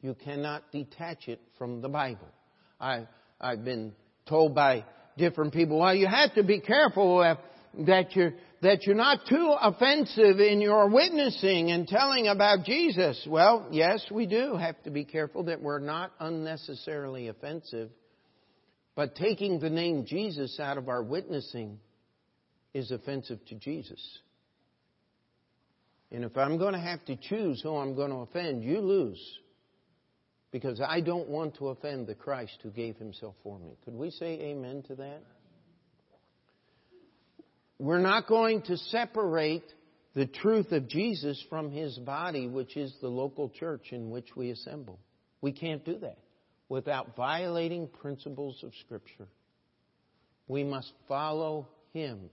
[0.00, 2.28] You cannot detach it from the Bible.
[2.80, 3.06] I,
[3.40, 3.92] I've been
[4.28, 4.84] told by
[5.16, 7.36] different people, well, you have to be careful
[7.78, 13.26] that you're, that you're not too offensive in your witnessing and telling about Jesus.
[13.28, 17.90] Well, yes, we do have to be careful that we're not unnecessarily offensive.
[18.94, 21.78] But taking the name Jesus out of our witnessing
[22.74, 24.00] is offensive to Jesus.
[26.10, 29.38] And if I'm going to have to choose who I'm going to offend, you lose.
[30.50, 33.78] Because I don't want to offend the Christ who gave himself for me.
[33.86, 35.22] Could we say amen to that?
[37.82, 39.64] We're not going to separate
[40.14, 44.50] the truth of Jesus from his body, which is the local church in which we
[44.50, 45.00] assemble.
[45.40, 46.18] We can't do that
[46.68, 49.26] without violating principles of Scripture.
[50.46, 52.30] We must follow him.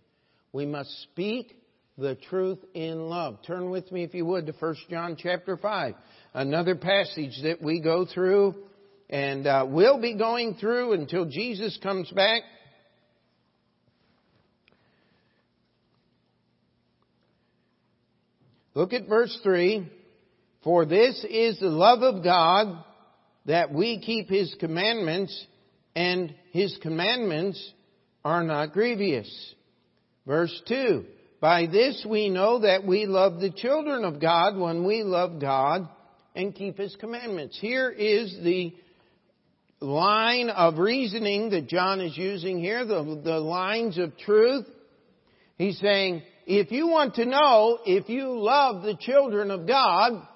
[0.53, 1.55] We must speak
[1.97, 3.39] the truth in love.
[3.47, 5.95] Turn with me, if you would, to 1 John chapter 5.
[6.35, 8.53] Another passage that we go through
[9.09, 12.43] and uh, will be going through until Jesus comes back.
[18.79, 19.91] Look at verse 3.
[20.63, 22.81] For this is the love of God,
[23.45, 25.47] that we keep His commandments,
[25.97, 27.73] and His commandments
[28.23, 29.53] are not grievous.
[30.25, 31.03] Verse 2.
[31.41, 35.89] By this we know that we love the children of God when we love God
[36.33, 37.59] and keep His commandments.
[37.59, 38.73] Here is the
[39.81, 44.67] line of reasoning that John is using here, the, the lines of truth.
[45.57, 50.27] He's saying, if you want to know if you love the children of God,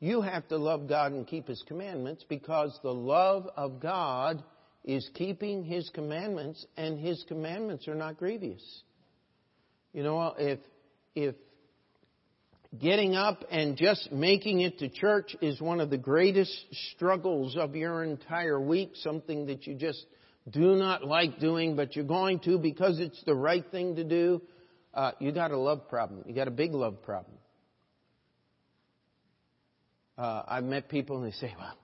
[0.00, 4.44] you have to love God and keep His commandments because the love of God
[4.84, 8.62] is keeping His commandments and His commandments are not grievous.
[9.94, 10.58] You know, if,
[11.14, 11.34] if
[12.78, 16.52] getting up and just making it to church is one of the greatest
[16.92, 20.04] struggles of your entire week, something that you just
[20.50, 24.42] do not like doing, but you're going to because it's the right thing to do,
[24.94, 26.24] uh, you got a love problem.
[26.26, 27.36] You got a big love problem.
[30.16, 31.78] Uh, I've met people and they say, well,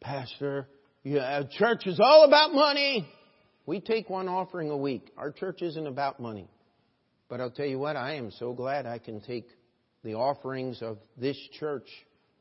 [0.00, 0.68] Pastor,
[1.04, 3.08] yeah, church is all about money.
[3.66, 5.10] We take one offering a week.
[5.16, 6.48] Our church isn't about money.
[7.28, 9.46] But I'll tell you what, I am so glad I can take
[10.02, 11.86] the offerings of this church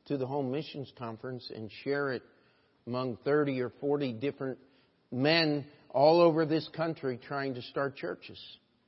[0.05, 2.23] to the Home Missions Conference and share it
[2.87, 4.57] among 30 or 40 different
[5.11, 8.39] men all over this country trying to start churches.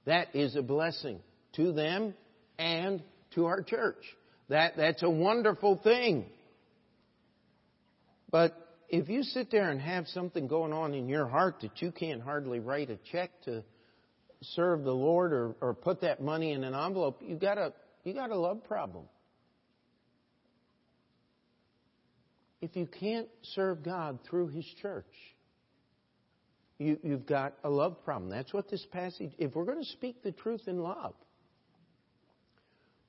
[0.10, 1.20] That is a blessing
[1.56, 2.16] to them
[2.58, 3.04] and
[3.36, 4.04] to our church.
[4.48, 6.26] That, that's a wonderful thing.
[8.32, 8.58] But
[8.90, 12.24] if you sit there and have something going on in your heart that you can't
[12.24, 13.64] hardly write a check to
[14.42, 17.72] serve the Lord or, or put that money in an envelope, you got a
[18.04, 19.06] you got a love problem.
[22.64, 25.06] If you can't serve God through His church,
[26.80, 28.32] you, you've got a love problem.
[28.32, 29.32] That's what this passage.
[29.38, 31.14] If we're going to speak the truth in love,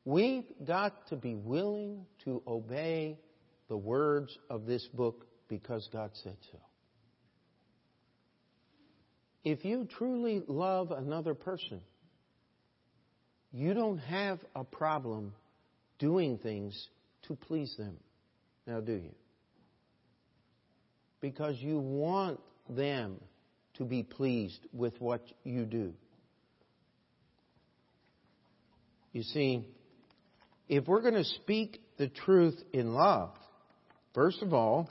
[0.04, 3.16] we've got to be willing to obey
[3.68, 6.58] the words of this book because God said so.
[9.44, 11.80] If you truly love another person,
[13.52, 15.32] you don't have a problem
[15.98, 16.88] doing things
[17.22, 17.96] to please them.
[18.66, 19.14] Now, do you?
[21.20, 23.20] Because you want them
[23.80, 25.94] to be pleased with what you do.
[29.12, 29.64] You see,
[30.68, 33.30] if we're going to speak the truth in love,
[34.14, 34.90] first of all,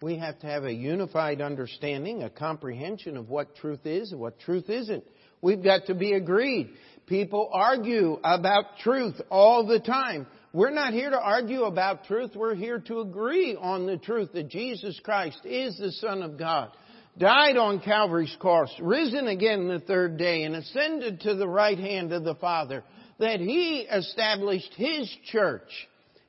[0.00, 4.40] we have to have a unified understanding, a comprehension of what truth is and what
[4.40, 5.04] truth isn't.
[5.42, 6.70] We've got to be agreed.
[7.06, 10.26] People argue about truth all the time.
[10.54, 12.30] We're not here to argue about truth.
[12.34, 16.70] We're here to agree on the truth that Jesus Christ is the Son of God,
[17.18, 22.12] died on Calvary's cross, risen again the third day, and ascended to the right hand
[22.12, 22.82] of the Father,
[23.18, 25.70] that He established His church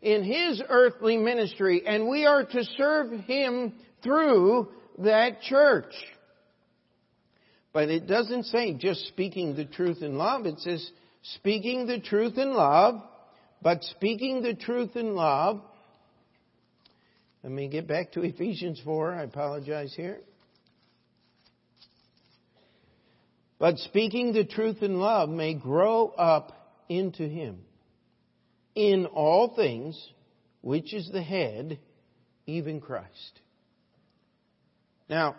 [0.01, 3.73] in His earthly ministry, and we are to serve Him
[4.03, 4.69] through
[4.99, 5.93] that church.
[7.73, 10.45] But it doesn't say just speaking the truth in love.
[10.45, 10.89] It says
[11.33, 13.01] speaking the truth in love,
[13.61, 15.61] but speaking the truth in love.
[17.43, 19.15] Let me get back to Ephesians 4.
[19.15, 20.19] I apologize here.
[23.57, 27.59] But speaking the truth in love may grow up into Him
[28.75, 29.97] in all things,
[30.61, 31.79] which is the head,
[32.45, 33.39] even Christ.
[35.09, 35.35] Now,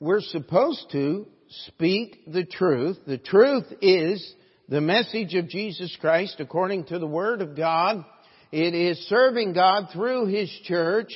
[0.00, 1.26] we're supposed to
[1.66, 2.98] speak the truth.
[3.06, 4.34] The truth is
[4.68, 8.04] the message of Jesus Christ according to the Word of God.
[8.50, 11.12] It is serving God through His church.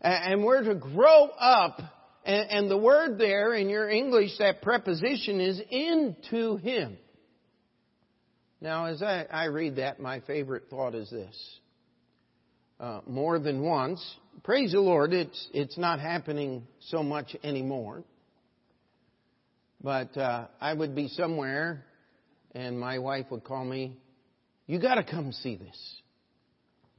[0.00, 1.80] And we're to grow up.
[2.24, 6.96] And the word there in your English, that preposition is into Him.
[8.62, 11.58] Now, as I, I read that, my favorite thought is this.
[12.80, 14.02] Uh, more than once,
[14.42, 18.04] praise the Lord, it's, it's not happening so much anymore.
[19.82, 21.84] But uh, I would be somewhere,
[22.54, 23.98] and my wife would call me,
[24.66, 26.00] You got to come see this.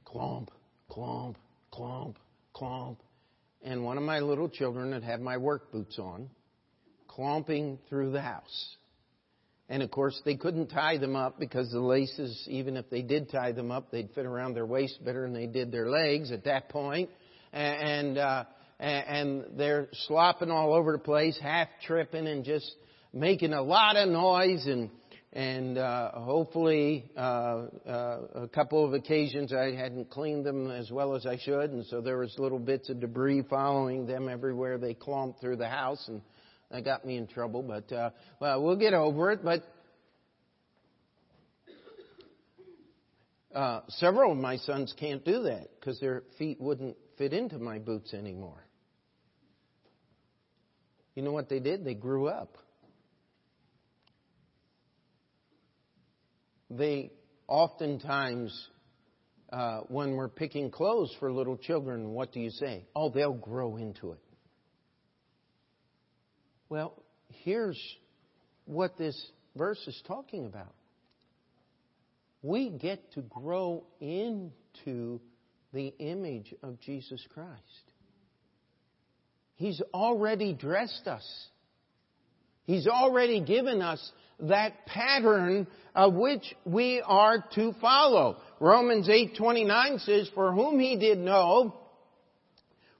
[0.06, 0.48] Clomp,
[0.88, 1.34] clomp,
[1.72, 2.14] clomp,
[2.54, 2.98] clomp.
[3.66, 6.30] And one of my little children would have my work boots on,
[7.08, 8.76] clomping through the house.
[9.68, 13.28] And of course, they couldn't tie them up because the laces, even if they did
[13.28, 16.44] tie them up, they'd fit around their waist better than they did their legs at
[16.44, 17.10] that point.
[17.52, 18.44] And, uh,
[18.78, 22.72] and they're slopping all over the place, half tripping and just
[23.12, 24.90] making a lot of noise and
[25.36, 31.14] and uh, hopefully uh, uh, a couple of occasions I hadn't cleaned them as well
[31.14, 34.94] as I should, and so there was little bits of debris following them everywhere they
[34.94, 36.22] clomped through the house, and
[36.70, 37.62] that got me in trouble.
[37.62, 38.10] But uh,
[38.40, 39.44] well, we'll get over it.
[39.44, 39.62] But
[43.54, 47.78] Uh, several of my sons can't do that because their feet wouldn't fit into my
[47.78, 48.62] boots anymore.
[51.14, 51.82] You know what they did?
[51.82, 52.58] They grew up.
[56.70, 57.12] They
[57.46, 58.68] oftentimes,
[59.52, 62.84] uh, when we're picking clothes for little children, what do you say?
[62.94, 64.20] Oh, they'll grow into it.
[66.68, 66.94] Well,
[67.44, 67.80] here's
[68.64, 70.74] what this verse is talking about.
[72.42, 75.20] We get to grow into
[75.72, 77.60] the image of Jesus Christ.
[79.56, 81.26] He's already dressed us.
[82.64, 88.36] He's already given us that pattern of which we are to follow.
[88.60, 91.74] Romans 8:29 says, "For whom he did know,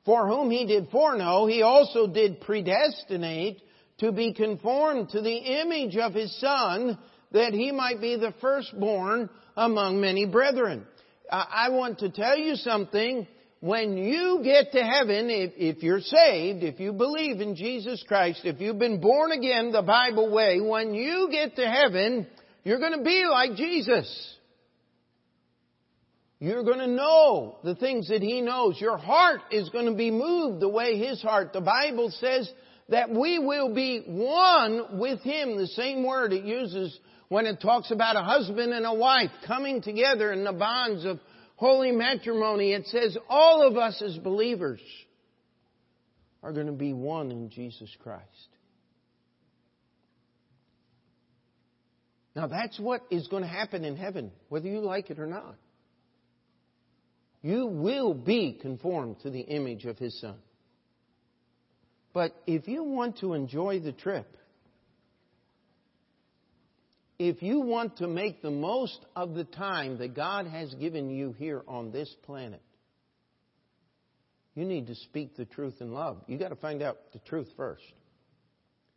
[0.04, 3.60] for whom he did foreknow, he also did predestinate
[3.98, 6.98] to be conformed to the image of his son,
[7.32, 10.86] that he might be the firstborn among many brethren."
[11.30, 13.26] I want to tell you something
[13.66, 18.42] when you get to heaven, if, if, you're saved, if you believe in Jesus Christ,
[18.44, 22.28] if you've been born again the Bible way, when you get to heaven,
[22.62, 24.36] you're going to be like Jesus.
[26.38, 28.80] You're going to know the things that He knows.
[28.80, 31.52] Your heart is going to be moved the way His heart.
[31.52, 32.48] The Bible says
[32.88, 35.56] that we will be one with Him.
[35.56, 36.96] The same word it uses
[37.28, 41.18] when it talks about a husband and a wife coming together in the bonds of
[41.56, 44.80] holy matrimony, it says all of us as believers
[46.42, 48.22] are going to be one in Jesus Christ.
[52.34, 55.56] Now that's what is going to happen in heaven, whether you like it or not.
[57.42, 60.36] You will be conformed to the image of His Son.
[62.12, 64.36] But if you want to enjoy the trip,
[67.18, 71.32] if you want to make the most of the time that God has given you
[71.32, 72.62] here on this planet,
[74.54, 76.18] you need to speak the truth in love.
[76.26, 77.82] You got to find out the truth first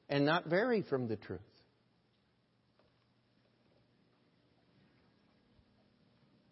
[0.09, 1.39] and not vary from the truth.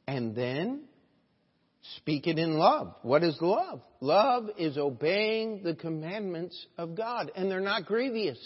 [0.07, 0.83] And then
[1.97, 2.95] speak it in love.
[3.01, 3.81] What is love?
[3.99, 8.39] Love is obeying the commandments of God, and they're not grievous.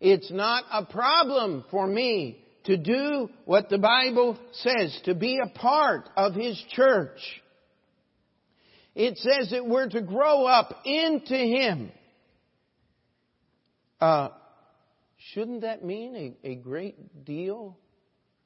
[0.00, 5.58] It's not a problem for me to do what the Bible says, to be a
[5.58, 7.18] part of His church.
[8.94, 11.90] It says that we're to grow up into Him.
[14.00, 14.28] Uh,
[15.32, 17.76] shouldn't that mean a, a great deal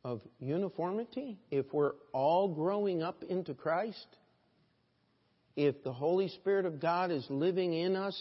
[0.04, 4.06] of uniformity if we're all growing up into Christ?
[5.56, 8.16] If the Holy Spirit of God is living in us,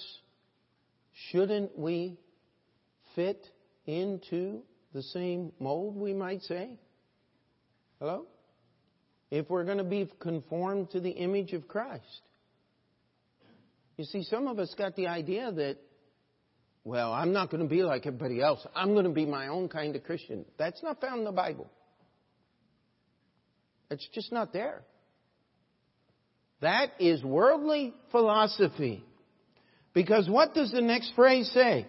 [1.29, 2.17] shouldn't we
[3.17, 3.49] fit
[3.87, 4.61] into
[4.93, 6.77] the same mold, we might say?
[7.99, 8.27] Hello?
[9.31, 12.21] If we're going to be conformed to the image of Christ.
[13.97, 15.77] You see, some of us got the idea that,
[16.83, 18.65] well, I'm not going to be like everybody else.
[18.75, 20.45] I'm going to be my own kind of Christian.
[20.59, 21.67] That's not found in the Bible.
[23.89, 24.83] It's just not there.
[26.61, 29.03] That is worldly philosophy.
[29.93, 31.87] Because what does the next phrase say?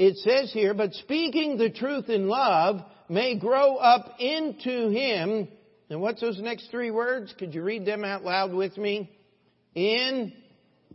[0.00, 2.80] It says here, but speaking the truth in love
[3.10, 5.46] may grow up into him.
[5.90, 7.34] And what's those next three words?
[7.38, 9.10] Could you read them out loud with me?
[9.74, 10.32] In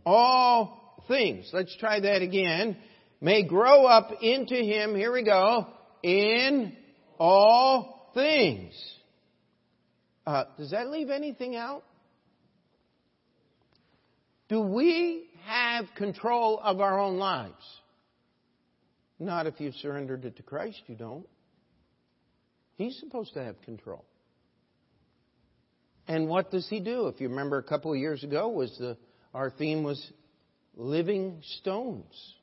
[0.04, 1.48] all things.
[1.52, 2.76] Let's try that again.
[3.20, 5.68] May grow up into him, here we go,
[6.02, 6.76] in
[7.16, 8.74] all things.
[10.26, 11.84] Uh, does that leave anything out?
[14.48, 17.54] Do we have control of our own lives?
[19.18, 21.26] Not if you've surrendered it to Christ, you don't.
[22.76, 24.04] He's supposed to have control.
[26.06, 27.08] And what does he do?
[27.08, 28.96] If you remember a couple of years ago was the
[29.34, 30.12] our theme was
[30.76, 32.34] living stones.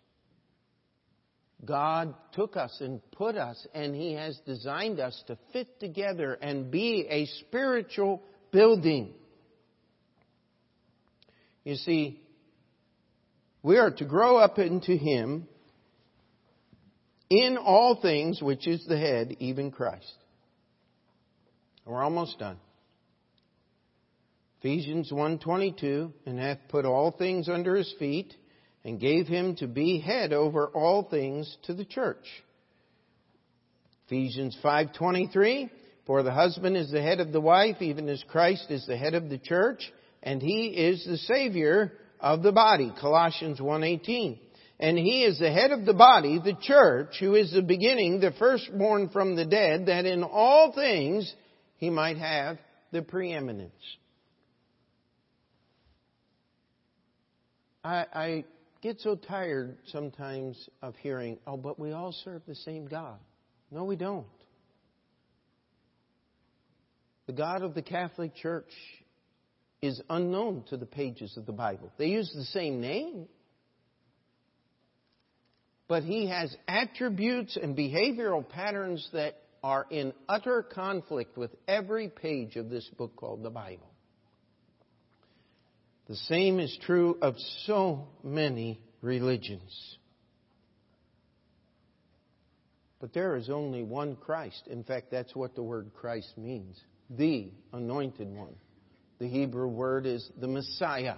[1.64, 6.70] God took us and put us and he has designed us to fit together and
[6.70, 8.22] be a spiritual
[8.52, 9.14] building.
[11.64, 12.22] You see,
[13.62, 15.48] we are to grow up into him
[17.34, 20.14] in all things, which is the head, even Christ.
[21.84, 22.60] We're almost done.
[24.60, 28.36] Ephesians 1:22 and hath put all things under his feet
[28.86, 32.44] and gave him to be head over all things to the church.
[34.06, 35.70] Ephesians 5:23
[36.06, 39.16] For the husband is the head of the wife even as Christ is the head
[39.16, 42.94] of the church and he is the savior of the body.
[43.02, 44.38] Colossians 1:18
[44.80, 48.32] and he is the head of the body, the church, who is the beginning, the
[48.38, 51.34] firstborn from the dead, that in all things
[51.78, 52.58] he might have
[52.92, 53.72] the preeminence.
[57.84, 58.46] I, I
[58.82, 63.18] get so tired sometimes of hearing, oh, but we all serve the same God.
[63.72, 64.26] No, we don't.
[67.26, 68.72] The God of the Catholic Church
[69.82, 71.92] is unknown to the pages of the Bible.
[71.98, 73.28] They use the same name,
[75.88, 82.56] but he has attributes and behavioral patterns that are in utter conflict with every page
[82.56, 83.90] of this book called the Bible.
[86.08, 89.98] The same is true of so many religions.
[93.00, 94.64] But there is only one Christ.
[94.68, 96.80] In fact, that's what the word Christ means
[97.10, 98.56] the anointed one.
[99.20, 101.18] The Hebrew word is the Messiah,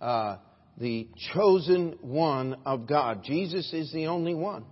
[0.00, 0.36] uh,
[0.78, 3.24] the chosen one of God.
[3.24, 4.64] Jesus is the only one.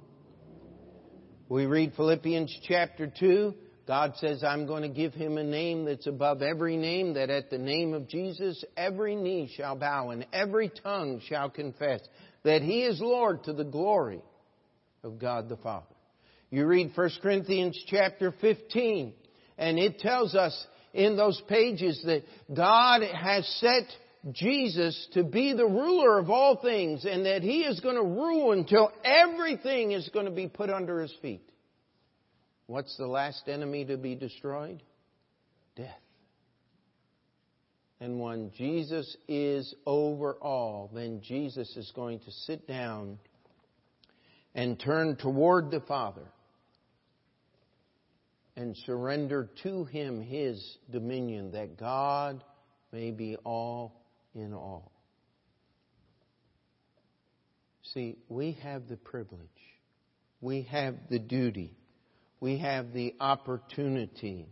[1.48, 3.54] We read Philippians chapter 2.
[3.86, 7.50] God says, I'm going to give him a name that's above every name, that at
[7.50, 12.00] the name of Jesus every knee shall bow and every tongue shall confess
[12.44, 14.22] that he is Lord to the glory
[15.02, 15.86] of God the Father.
[16.50, 19.12] You read 1 Corinthians chapter 15,
[19.58, 22.22] and it tells us in those pages that
[22.54, 23.84] God has set
[24.32, 28.52] Jesus to be the ruler of all things and that He is going to rule
[28.52, 31.46] until everything is going to be put under His feet.
[32.66, 34.82] What's the last enemy to be destroyed?
[35.76, 35.90] Death.
[38.00, 43.18] And when Jesus is over all, then Jesus is going to sit down
[44.54, 46.26] and turn toward the Father
[48.56, 52.42] and surrender to Him His dominion that God
[52.92, 54.03] may be all
[54.34, 54.90] in all.
[57.92, 59.40] See, we have the privilege,
[60.40, 61.76] we have the duty,
[62.40, 64.48] we have the opportunity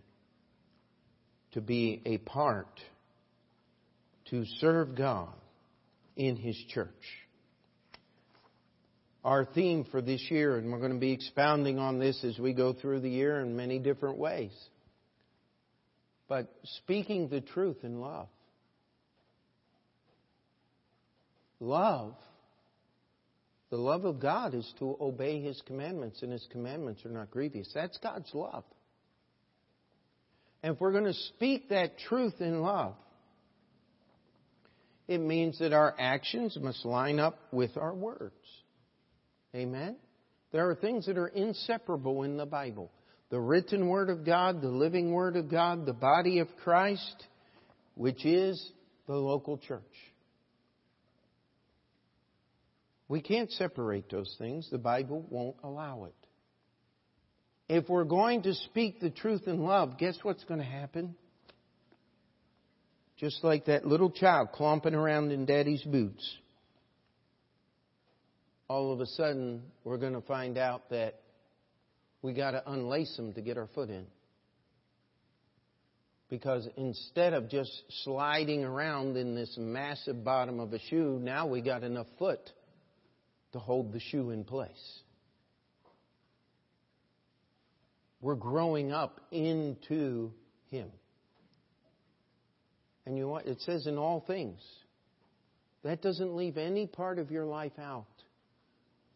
[1.53, 2.81] to be a part,
[4.31, 5.33] to serve God
[6.17, 6.89] in His church.
[9.25, 12.53] Our theme for this year, and we're going to be expounding on this as we
[12.53, 14.53] go through the year in many different ways.
[16.29, 18.29] But speaking the truth in love.
[21.63, 22.17] Love,
[23.71, 27.71] the love of God is to obey His commandments, and His commandments are not grievous.
[27.73, 28.65] That's God's love.
[30.65, 32.97] And if we're going to speak that truth in love,
[35.07, 38.35] it means that our actions must line up with our words.
[39.55, 39.95] Amen?
[40.51, 42.91] There are things that are inseparable in the Bible
[43.31, 47.25] the written Word of God, the living Word of God, the body of Christ,
[47.95, 48.73] which is
[49.07, 50.12] the local church.
[53.13, 54.67] We can't separate those things.
[54.71, 56.15] The Bible won't allow it.
[57.69, 61.15] If we're going to speak the truth in love, guess what's going to happen?
[63.19, 66.27] Just like that little child clomping around in daddy's boots.
[68.67, 71.21] All of a sudden, we're going to find out that
[72.23, 74.07] we got to unlace them to get our foot in.
[76.31, 77.71] Because instead of just
[78.05, 82.41] sliding around in this massive bottom of a shoe, now we got enough foot
[83.53, 85.01] to hold the shoe in place.
[88.21, 90.33] We're growing up into
[90.71, 90.89] Him.
[93.05, 93.47] And you know what?
[93.47, 94.61] It says in all things.
[95.83, 98.07] That doesn't leave any part of your life out.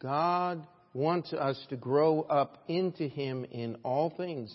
[0.00, 4.52] God wants us to grow up into Him in all things,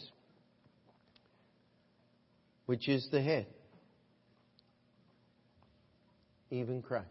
[2.66, 3.48] which is the head,
[6.50, 7.08] even Christ.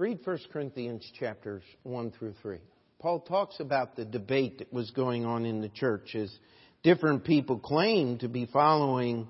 [0.00, 2.56] Read 1 Corinthians chapters 1 through 3.
[3.00, 6.34] Paul talks about the debate that was going on in the church as
[6.82, 9.28] different people claimed to be following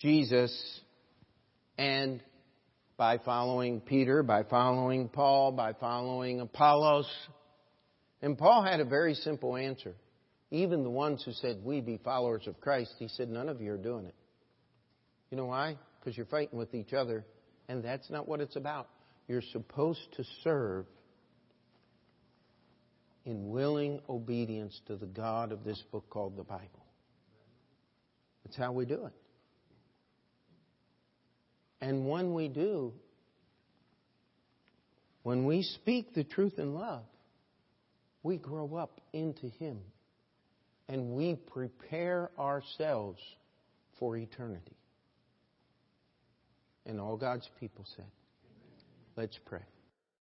[0.00, 0.80] Jesus
[1.78, 2.20] and
[2.96, 7.08] by following Peter, by following Paul, by following Apollos.
[8.20, 9.94] And Paul had a very simple answer.
[10.50, 13.74] Even the ones who said, We be followers of Christ, he said, None of you
[13.74, 14.14] are doing it.
[15.30, 15.78] You know why?
[16.00, 17.24] Because you're fighting with each other,
[17.68, 18.88] and that's not what it's about.
[19.28, 20.86] You're supposed to serve
[23.24, 26.84] in willing obedience to the God of this book called the Bible.
[28.44, 29.12] That's how we do it.
[31.80, 32.92] And when we do,
[35.22, 37.04] when we speak the truth in love,
[38.22, 39.78] we grow up into Him
[40.88, 43.20] and we prepare ourselves
[43.98, 44.76] for eternity.
[46.86, 48.04] And all God's people said,
[49.16, 49.73] Let's pray.